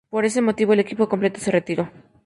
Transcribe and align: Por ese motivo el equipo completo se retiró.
Por 0.09 0.25
ese 0.25 0.41
motivo 0.41 0.73
el 0.73 0.79
equipo 0.79 1.07
completo 1.07 1.39
se 1.39 1.51
retiró. 1.51 1.91